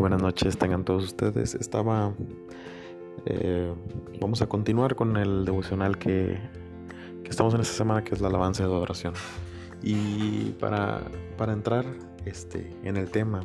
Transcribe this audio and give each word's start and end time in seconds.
buenas 0.00 0.22
noches, 0.22 0.56
tengan 0.56 0.84
todos 0.84 1.04
ustedes. 1.04 1.54
Estaba. 1.54 2.14
Eh, 3.26 3.72
vamos 4.20 4.40
a 4.40 4.46
continuar 4.46 4.94
con 4.94 5.16
el 5.18 5.44
devocional 5.44 5.98
que, 5.98 6.38
que, 7.22 7.30
estamos 7.30 7.54
en 7.54 7.60
esta 7.60 7.74
semana, 7.74 8.02
que 8.02 8.14
es 8.14 8.20
la 8.20 8.28
alabanza 8.28 8.62
de 8.62 8.70
adoración. 8.70 9.12
Y 9.82 10.52
para, 10.58 11.02
para 11.36 11.52
entrar 11.52 11.84
este, 12.24 12.70
en 12.82 12.96
el 12.96 13.10
tema, 13.10 13.40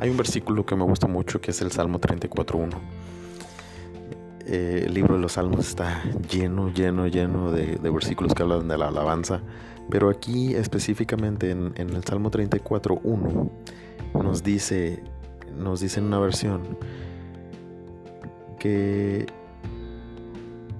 hay 0.00 0.10
un 0.10 0.16
versículo 0.16 0.66
que 0.66 0.74
me 0.74 0.84
gusta 0.84 1.06
mucho 1.06 1.40
que 1.40 1.52
es 1.52 1.62
el 1.62 1.70
Salmo 1.70 2.00
34.1. 2.00 2.74
Eh, 4.46 4.84
el 4.86 4.94
libro 4.94 5.14
de 5.14 5.20
los 5.20 5.32
Salmos 5.32 5.66
está 5.68 6.02
lleno, 6.30 6.70
lleno, 6.70 7.06
lleno 7.06 7.50
de, 7.50 7.76
de, 7.76 7.90
versículos 7.90 8.34
que 8.34 8.42
hablan 8.42 8.68
de 8.68 8.78
la 8.78 8.88
alabanza. 8.88 9.42
Pero 9.90 10.10
aquí 10.10 10.54
específicamente 10.54 11.50
en, 11.50 11.72
en 11.76 11.90
el 11.90 12.02
Salmo 12.04 12.30
34.1 12.30 13.50
nos 14.14 14.42
dice 14.42 15.02
nos 15.58 15.80
dice 15.80 16.00
en 16.00 16.06
una 16.06 16.18
versión 16.18 16.78
que 18.58 19.26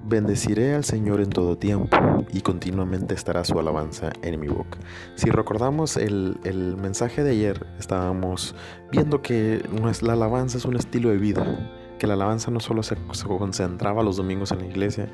bendeciré 0.07 0.75
al 0.75 0.83
Señor 0.83 1.19
en 1.19 1.29
todo 1.29 1.57
tiempo 1.57 1.97
y 2.31 2.41
continuamente 2.41 3.13
estará 3.13 3.43
su 3.43 3.59
alabanza 3.59 4.13
en 4.21 4.39
mi 4.39 4.47
boca. 4.47 4.77
Si 5.15 5.29
recordamos 5.29 5.97
el, 5.97 6.37
mensaje 6.81 7.23
de 7.23 7.31
ayer, 7.31 7.65
estábamos 7.79 8.55
viendo 8.91 9.21
que 9.21 9.63
la 10.01 10.13
alabanza 10.13 10.57
es 10.57 10.65
un 10.65 10.75
estilo 10.75 11.09
de 11.09 11.17
vida, 11.17 11.71
que 11.97 12.07
la 12.07 12.13
alabanza 12.13 12.51
no 12.51 12.59
solo 12.59 12.83
se, 12.83 12.95
concentraba 13.27 14.03
los 14.03 14.17
domingos 14.17 14.51
en 14.51 14.59
la 14.59 14.65
iglesia, 14.67 15.11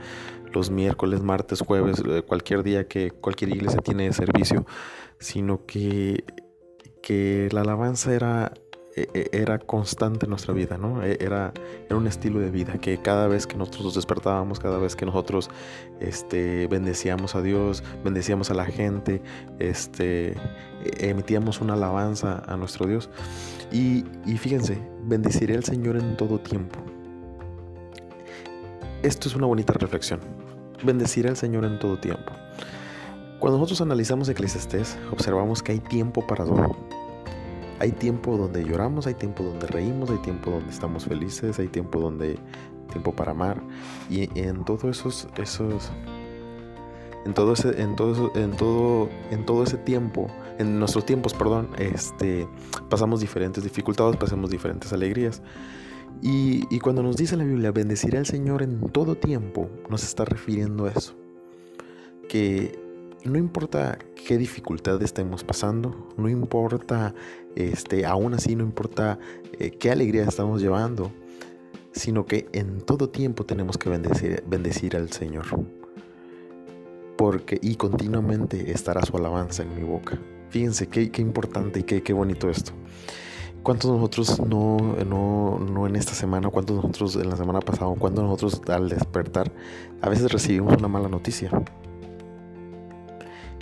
los 0.53 0.69
miércoles, 0.69 1.21
martes, 1.21 1.61
jueves, 1.61 2.03
eh, 2.05 2.23
cualquier 2.23 2.63
día 2.63 2.87
que 2.87 3.11
cualquier 3.11 3.51
iglesia 3.51 3.79
tiene 3.79 4.11
servicio, 4.11 4.65
sino 5.19 5.65
que, 5.65 6.25
que 7.01 7.47
la 7.51 7.61
alabanza 7.61 8.13
era 8.13 8.53
era 8.95 9.57
constante 9.59 10.25
en 10.25 10.31
nuestra 10.31 10.53
vida, 10.53 10.77
¿no? 10.77 11.03
E, 11.03 11.17
era, 11.21 11.53
era 11.87 11.95
un 11.95 12.07
estilo 12.07 12.39
de 12.39 12.51
vida 12.51 12.73
que 12.73 12.97
cada 12.97 13.27
vez 13.27 13.47
que 13.47 13.55
nosotros 13.55 13.85
nos 13.85 13.95
despertábamos, 13.95 14.59
cada 14.59 14.77
vez 14.79 14.95
que 14.95 15.05
nosotros 15.05 15.49
este, 15.99 16.67
bendecíamos 16.67 17.35
a 17.35 17.41
Dios, 17.41 17.83
bendecíamos 18.03 18.51
a 18.51 18.53
la 18.53 18.65
gente, 18.65 19.21
este, 19.59 20.35
emitíamos 20.97 21.61
una 21.61 21.73
alabanza 21.73 22.43
a 22.45 22.57
nuestro 22.57 22.85
Dios. 22.85 23.09
Y, 23.71 24.03
y 24.25 24.37
fíjense, 24.37 24.77
bendeciré 25.03 25.55
al 25.55 25.63
Señor 25.63 25.95
en 25.95 26.17
todo 26.17 26.39
tiempo. 26.39 26.79
Esto 29.03 29.29
es 29.29 29.35
una 29.35 29.47
bonita 29.47 29.73
reflexión. 29.73 30.19
Bendeciré 30.83 31.29
al 31.29 31.37
Señor 31.37 31.65
en 31.65 31.79
todo 31.79 31.97
tiempo. 31.99 32.33
Cuando 33.39 33.57
nosotros 33.57 33.81
analizamos 33.81 34.29
Eclesiastés, 34.29 34.97
observamos 35.11 35.63
que 35.63 35.71
hay 35.71 35.79
tiempo 35.79 36.25
para 36.27 36.45
todo 36.45 36.75
hay 37.81 37.93
tiempo 37.93 38.37
donde 38.37 38.63
lloramos, 38.63 39.07
hay 39.07 39.15
tiempo 39.15 39.43
donde 39.43 39.65
reímos, 39.65 40.11
hay 40.11 40.19
tiempo 40.19 40.51
donde 40.51 40.69
estamos 40.69 41.05
felices, 41.05 41.57
hay 41.57 41.67
tiempo 41.67 41.99
donde 41.99 42.37
tiempo 42.91 43.11
para 43.11 43.31
amar. 43.31 43.59
Y 44.07 44.29
en 44.39 44.63
todos 44.65 44.83
esos 44.83 45.27
esos 45.37 45.91
en 47.25 47.33
todo 47.33 47.53
ese 47.53 47.81
en 47.81 47.95
todo 47.95 48.31
en 48.35 48.51
todo 48.51 49.09
en 49.31 49.45
todo 49.47 49.63
ese 49.63 49.77
tiempo 49.77 50.27
en 50.59 50.77
nuestros 50.77 51.05
tiempos 51.07 51.33
perdón 51.33 51.69
este 51.77 52.47
pasamos 52.89 53.19
diferentes 53.19 53.63
dificultades 53.63 54.15
pasamos 54.17 54.51
diferentes 54.51 54.93
alegrías. 54.93 55.41
Y, 56.21 56.67
y 56.69 56.79
cuando 56.79 57.01
nos 57.01 57.17
dice 57.17 57.35
la 57.35 57.45
Biblia 57.45 57.71
bendeciré 57.71 58.19
al 58.19 58.27
Señor 58.27 58.61
en 58.61 58.79
todo 58.91 59.15
tiempo 59.15 59.71
nos 59.89 60.03
está 60.03 60.23
refiriendo 60.23 60.85
a 60.85 60.91
eso. 60.91 61.15
Que 62.29 62.90
no 63.23 63.37
importa 63.37 63.97
qué 64.27 64.37
dificultad 64.37 65.01
estemos 65.01 65.43
pasando, 65.43 66.09
no 66.17 66.29
importa, 66.29 67.13
este, 67.55 68.05
aún 68.05 68.33
así 68.33 68.55
no 68.55 68.63
importa 68.63 69.19
eh, 69.59 69.71
qué 69.71 69.91
alegría 69.91 70.23
estamos 70.23 70.61
llevando, 70.61 71.11
sino 71.91 72.25
que 72.25 72.47
en 72.53 72.81
todo 72.81 73.09
tiempo 73.09 73.45
tenemos 73.45 73.77
que 73.77 73.89
bendecir, 73.89 74.43
bendecir 74.47 74.95
al 74.95 75.11
Señor. 75.11 75.45
Porque 77.17 77.59
y 77.61 77.75
continuamente 77.75 78.71
estará 78.71 79.05
su 79.05 79.15
alabanza 79.17 79.63
en 79.63 79.75
mi 79.75 79.83
boca. 79.83 80.17
Fíjense 80.49 80.87
qué, 80.87 81.09
importante 81.21 81.81
y 81.81 81.83
qué, 81.83 82.01
qué 82.01 82.13
bonito 82.13 82.49
esto. 82.49 82.71
¿Cuántos 83.63 83.91
nosotros 83.91 84.39
no, 84.39 84.77
no, 85.05 85.59
no, 85.59 85.85
en 85.85 85.95
esta 85.95 86.13
semana, 86.13 86.49
cuántos 86.49 86.77
nosotros 86.77 87.15
en 87.17 87.29
la 87.29 87.37
semana 87.37 87.59
pasada, 87.59 87.93
cuántos 87.99 88.23
nosotros 88.23 88.61
al 88.67 88.89
despertar, 88.89 89.51
a 90.01 90.09
veces 90.09 90.31
recibimos 90.31 90.75
una 90.77 90.87
mala 90.87 91.09
noticia? 91.09 91.51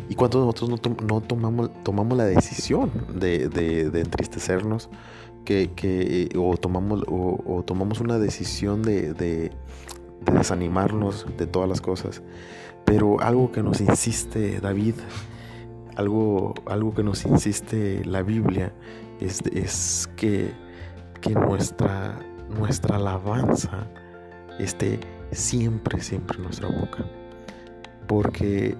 ¿Y 0.09 0.15
cuántos 0.15 0.43
nosotros 0.43 0.97
no, 1.03 1.21
tomamos, 1.21 1.69
tomamos 1.83 2.17
la 2.17 2.25
decisión 2.25 2.91
de, 3.13 3.43
entristecernos? 3.93 4.89
Que, 5.45 6.29
o, 6.35 6.57
tomamos, 6.57 7.03
o, 7.07 7.63
tomamos 7.65 7.99
una 8.01 8.17
decisión 8.17 8.81
de, 8.81 9.51
desanimarnos 10.25 11.27
de 11.37 11.45
todas 11.45 11.69
las 11.69 11.79
cosas. 11.79 12.23
Pero 12.85 13.21
algo 13.21 13.51
que 13.51 13.61
nos 13.61 13.81
insiste 13.81 14.59
David, 14.59 14.95
algo, 15.95 16.55
algo 16.65 16.95
que 16.95 17.03
nos 17.03 17.23
insiste 17.25 18.03
la 18.03 18.23
Biblia, 18.23 18.73
es, 19.19 19.43
es 19.53 20.09
que, 20.15 20.51
que 21.21 21.35
nuestra, 21.35 22.17
nuestra 22.49 22.95
alabanza 22.95 23.87
esté 24.57 24.99
siempre, 25.31 26.01
siempre 26.01 26.37
en 26.37 26.43
nuestra 26.45 26.67
boca. 26.67 27.05
Porque 28.07 28.75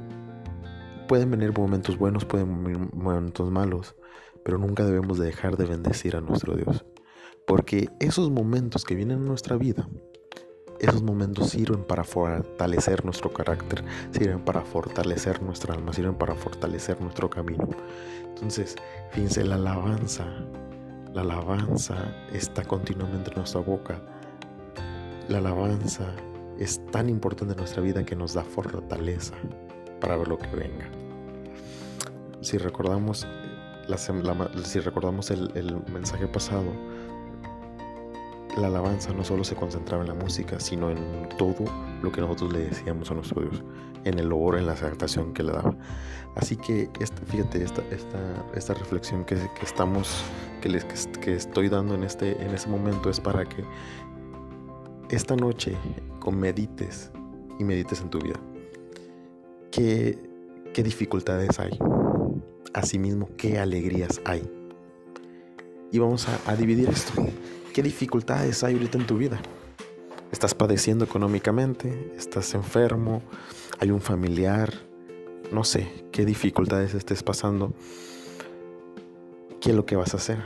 Pueden 1.09 1.31
venir 1.31 1.58
momentos 1.58 1.97
buenos, 1.97 2.24
pueden 2.24 2.64
venir 2.64 2.94
momentos 2.94 3.50
malos, 3.50 3.96
pero 4.46 4.59
nunca 4.59 4.86
debemos 4.86 5.18
de 5.18 5.25
dejar 5.25 5.58
de 5.58 5.66
bendecir 5.66 6.16
a 6.16 6.22
nuestro 6.22 6.56
Dios. 6.56 6.86
Porque 7.47 7.90
esos 8.00 8.30
momentos 8.30 8.86
que 8.86 8.94
vienen 8.94 9.18
en 9.18 9.25
nuestra 9.25 9.58
vida, 9.58 9.90
esos 10.80 11.02
momentos 11.02 11.50
sirven 11.50 11.84
para 11.84 12.03
fortalecer 12.03 13.03
nuestro 13.06 13.34
carácter, 13.34 13.84
sirven 14.12 14.46
para 14.46 14.62
fortalecer 14.62 15.42
nuestra 15.42 15.74
alma, 15.74 15.94
sirven 15.94 16.14
para 16.14 16.36
fortalecer 16.36 17.02
nuestro 17.02 17.28
camino. 17.28 17.68
Entonces, 18.28 18.76
fíjense, 19.09 19.44
la 19.44 19.56
alabanza, 19.56 20.28
la 21.12 21.22
alabanza 21.22 22.16
está 22.31 22.64
continuamente 22.64 23.31
en 23.31 23.38
nuestra 23.38 23.62
boca. 23.62 24.00
La 25.28 25.40
alabanza 25.40 26.06
es 26.59 26.80
tan 26.91 27.09
importante 27.09 27.53
en 27.53 27.58
nuestra 27.58 27.81
vida 27.81 28.06
que 28.06 28.16
nos 28.16 28.36
da 28.36 28.44
fortaleza 28.44 29.34
para 30.00 30.16
ver 30.16 30.28
lo 30.28 30.38
que 30.38 30.56
venga. 30.56 30.98
Si 32.41 32.57
recordamos, 32.57 33.27
la, 33.88 33.97
si 33.97 34.79
recordamos 34.79 35.31
el, 35.31 35.81
mensaje 35.91 36.27
pasado, 36.27 36.72
la 38.57 38.67
alabanza 38.67 39.13
no 39.13 39.23
solo 39.23 39.44
se 39.44 39.55
concentraba 39.55 40.03
en 40.03 40.09
la 40.09 40.16
música, 40.16 40.59
sino 40.59 40.89
en 40.89 41.29
todo 41.38 41.66
lo 42.01 42.11
que 42.11 42.22
nosotros 42.22 42.53
le 42.53 42.59
decíamos 42.59 43.09
a 43.11 43.13
nuestro 43.13 43.41
Dios, 43.41 43.63
en 44.03 44.19
el 44.19 44.31
oro, 44.31 44.57
en 44.57 44.66
la 44.66 44.73
exaltación 44.73 45.33
que 45.33 45.44
le 45.44 45.51
daba. 45.51 45.75
Así 46.35 46.55
que 46.55 46.89
esta, 46.99 47.22
fíjate, 47.25 47.63
esta, 47.63 47.81
esta, 47.91 48.45
esta 48.55 48.73
reflexión 48.73 49.25
que, 49.25 49.35
que 49.35 49.66
estamos, 49.66 50.23
que, 50.61 50.69
les, 50.69 50.85
que, 50.85 51.35
estoy 51.35 51.69
dando 51.69 51.95
en 51.95 52.03
este, 52.03 52.41
en 52.44 52.51
este 52.51 52.69
momento 52.69 53.09
es 53.09 53.19
para 53.19 53.45
que 53.45 53.63
esta 55.09 55.35
noche 55.35 55.75
medites 56.31 57.11
y 57.57 57.63
medites 57.63 58.01
en 58.01 58.09
tu 58.09 58.19
vida. 58.19 58.39
¿Qué, 59.72 60.17
qué 60.73 60.83
dificultades 60.83 61.59
hay? 61.59 61.78
Asimismo, 62.74 63.30
qué 63.35 63.59
alegrías 63.59 64.22
hay. 64.25 64.47
Y 65.91 65.97
vamos 65.97 66.28
a, 66.46 66.56
dividir 66.56 66.90
esto. 66.90 67.13
¿Qué 67.74 67.81
dificultades 67.81 68.63
hay 68.63 68.75
ahorita 68.75 68.97
en 69.00 69.07
tu 69.07 69.18
vida? 69.18 69.41
¿Estás 70.31 70.53
padeciendo 70.53 71.03
económicamente? 71.03 72.13
¿Estás 72.16 72.53
enfermo? 72.53 73.24
¿Hay 73.79 73.90
un 73.90 74.02
familiar? 74.02 74.72
No 75.52 75.63
sé 75.63 76.06
qué 76.12 76.25
dificultades 76.25 76.94
estés 76.94 77.24
pasando. 77.24 77.74
¿Qué 79.59 79.72
es 79.72 79.76
lo 79.76 79.85
que 79.85 79.96
vas 79.96 80.14
a 80.14 80.17
hacer? 80.17 80.38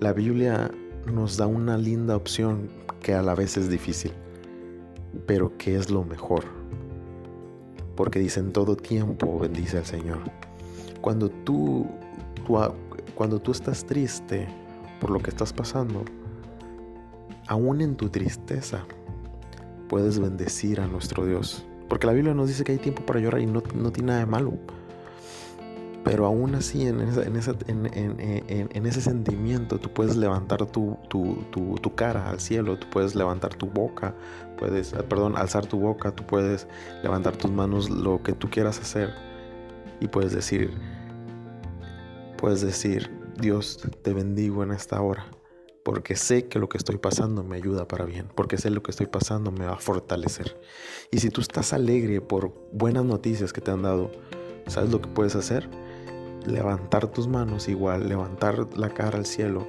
La 0.00 0.12
Biblia 0.12 0.70
nos 1.06 1.36
da 1.36 1.46
una 1.46 1.78
linda 1.78 2.16
opción 2.16 2.68
que 3.00 3.14
a 3.14 3.22
la 3.22 3.36
vez 3.36 3.56
es 3.56 3.70
difícil, 3.70 4.12
pero 5.26 5.56
que 5.56 5.76
es 5.76 5.90
lo 5.90 6.02
mejor 6.02 6.55
porque 7.96 8.18
dice 8.18 8.40
en 8.40 8.52
todo 8.52 8.76
tiempo 8.76 9.38
bendice 9.38 9.78
al 9.78 9.86
Señor. 9.86 10.20
Cuando 11.00 11.28
tú, 11.30 11.86
cuando 13.14 13.40
tú 13.40 13.52
estás 13.52 13.84
triste 13.84 14.46
por 15.00 15.10
lo 15.10 15.18
que 15.20 15.30
estás 15.30 15.52
pasando, 15.52 16.04
aún 17.46 17.80
en 17.80 17.96
tu 17.96 18.08
tristeza 18.08 18.84
puedes 19.88 20.18
bendecir 20.18 20.80
a 20.80 20.86
nuestro 20.86 21.24
Dios. 21.24 21.64
Porque 21.88 22.06
la 22.06 22.12
Biblia 22.12 22.34
nos 22.34 22.48
dice 22.48 22.64
que 22.64 22.72
hay 22.72 22.78
tiempo 22.78 23.04
para 23.06 23.20
llorar 23.20 23.40
y 23.40 23.46
no, 23.46 23.62
no 23.74 23.92
tiene 23.92 24.08
nada 24.08 24.20
de 24.20 24.26
malo. 24.26 24.54
Pero 26.06 26.24
aún 26.24 26.54
así, 26.54 26.86
en, 26.86 27.00
ese 28.86 29.00
sentimiento, 29.00 29.80
tú 29.80 29.92
puedes 29.92 30.14
levantar 30.14 30.64
tu, 30.66 30.96
tu, 31.08 31.94
cara 31.96 32.30
al 32.30 32.38
cielo, 32.38 32.78
tú 32.78 32.88
puedes 32.88 33.16
levantar 33.16 33.56
tu 33.56 33.66
boca, 33.66 34.14
puedes, 34.56 34.92
eh, 34.92 35.02
perdón, 35.02 35.36
alzar 35.36 35.66
tu 35.66 35.80
boca, 35.80 36.12
tú 36.12 36.24
puedes 36.24 36.68
levantar 37.02 37.36
tus 37.36 37.50
manos, 37.50 37.90
lo 37.90 38.22
que 38.22 38.34
tú 38.34 38.48
quieras 38.48 38.78
hacer. 38.78 39.12
Y 39.98 40.06
puedes 40.06 40.32
decir, 40.32 40.70
puedes 42.38 42.60
decir, 42.60 43.10
Dios 43.40 43.80
te 44.02 44.12
bendigo 44.12 44.62
en 44.62 44.70
esta 44.70 45.02
hora, 45.02 45.26
porque 45.84 46.14
sé 46.14 46.46
que 46.46 46.60
lo 46.60 46.68
que 46.68 46.78
estoy 46.78 46.98
pasando 46.98 47.42
me 47.42 47.56
ayuda 47.56 47.88
para 47.88 48.04
bien, 48.04 48.28
porque 48.36 48.58
sé 48.58 48.70
lo 48.70 48.80
que 48.80 48.92
estoy 48.92 49.06
pasando 49.06 49.50
me 49.50 49.66
va 49.66 49.72
a 49.72 49.80
fortalecer. 49.80 50.56
Y 51.10 51.18
si 51.18 51.30
tú 51.30 51.40
estás 51.40 51.72
alegre 51.72 52.20
por 52.20 52.54
buenas 52.70 53.04
noticias 53.04 53.52
que 53.52 53.60
te 53.60 53.72
han 53.72 53.82
dado, 53.82 54.12
¿sabes 54.68 54.92
lo 54.92 55.00
que 55.00 55.08
puedes 55.08 55.34
hacer? 55.34 55.68
Levantar 56.46 57.06
tus 57.08 57.28
manos 57.28 57.68
igual, 57.68 58.08
levantar 58.08 58.66
la 58.76 58.88
cara 58.90 59.18
al 59.18 59.26
cielo, 59.26 59.66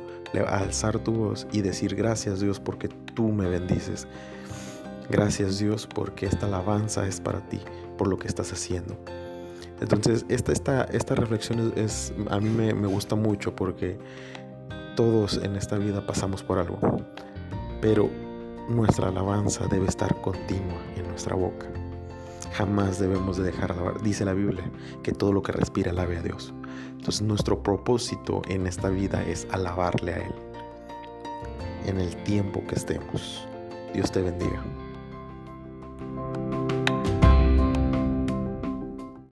alzar 0.47 0.99
tu 0.99 1.11
voz 1.11 1.47
y 1.51 1.61
decir 1.61 1.95
gracias 1.95 2.39
Dios 2.39 2.59
porque 2.59 2.87
tú 2.87 3.29
me 3.29 3.47
bendices. 3.47 4.07
Gracias 5.09 5.59
Dios 5.59 5.87
porque 5.87 6.25
esta 6.25 6.47
alabanza 6.47 7.07
es 7.07 7.19
para 7.21 7.39
ti, 7.47 7.59
por 7.97 8.07
lo 8.07 8.17
que 8.17 8.27
estás 8.27 8.51
haciendo. 8.51 8.97
Entonces, 9.79 10.25
esta, 10.27 10.51
esta, 10.51 10.83
esta 10.85 11.15
reflexión 11.15 11.71
es, 11.75 12.13
a 12.29 12.39
mí 12.39 12.49
me, 12.49 12.73
gusta 12.87 13.15
mucho 13.15 13.55
porque 13.55 13.97
todos 14.95 15.37
en 15.37 15.55
esta 15.55 15.77
vida 15.77 16.05
pasamos 16.05 16.41
por 16.41 16.57
algo, 16.57 16.79
pero 17.79 18.09
nuestra 18.69 19.09
alabanza 19.09 19.67
debe 19.67 19.87
estar 19.87 20.19
continua 20.21 20.81
en 20.95 21.07
nuestra 21.07 21.35
boca. 21.35 21.67
Jamás 22.53 22.97
debemos 22.97 23.37
de 23.37 23.43
dejar 23.43 23.75
de 23.75 23.79
alabar. 23.79 24.01
Dice 24.01 24.25
la 24.25 24.33
Biblia 24.33 24.63
que 25.03 25.11
todo 25.11 25.31
lo 25.31 25.43
que 25.43 25.51
respira 25.51 25.91
alabe 25.91 26.17
a 26.17 26.23
Dios. 26.23 26.53
Entonces 26.91 27.21
nuestro 27.21 27.61
propósito 27.61 28.41
en 28.47 28.67
esta 28.67 28.89
vida 28.89 29.23
es 29.23 29.47
alabarle 29.51 30.13
a 30.13 30.17
Él 30.17 30.33
en 31.85 31.99
el 31.99 32.15
tiempo 32.23 32.63
que 32.67 32.75
estemos. 32.75 33.47
Dios 33.93 34.11
te 34.11 34.21
bendiga. 34.21 34.63